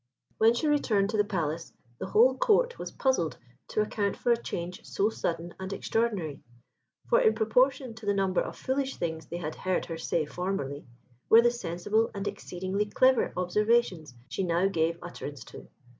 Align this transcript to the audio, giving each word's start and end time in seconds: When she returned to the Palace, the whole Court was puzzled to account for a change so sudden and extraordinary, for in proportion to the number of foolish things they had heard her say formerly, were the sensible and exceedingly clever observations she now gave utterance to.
When 0.39 0.55
she 0.55 0.65
returned 0.67 1.11
to 1.11 1.17
the 1.17 1.23
Palace, 1.23 1.73
the 1.99 2.07
whole 2.07 2.35
Court 2.35 2.79
was 2.79 2.91
puzzled 2.91 3.37
to 3.67 3.81
account 3.81 4.17
for 4.17 4.31
a 4.31 4.41
change 4.41 4.83
so 4.83 5.09
sudden 5.11 5.53
and 5.59 5.71
extraordinary, 5.71 6.39
for 7.07 7.21
in 7.21 7.35
proportion 7.35 7.93
to 7.93 8.07
the 8.07 8.13
number 8.15 8.41
of 8.41 8.57
foolish 8.57 8.95
things 8.97 9.27
they 9.27 9.37
had 9.37 9.53
heard 9.53 9.85
her 9.85 9.99
say 9.99 10.25
formerly, 10.25 10.87
were 11.29 11.43
the 11.43 11.51
sensible 11.51 12.09
and 12.15 12.27
exceedingly 12.27 12.87
clever 12.87 13.31
observations 13.37 14.15
she 14.27 14.41
now 14.41 14.65
gave 14.67 14.97
utterance 15.03 15.43
to. 15.43 15.67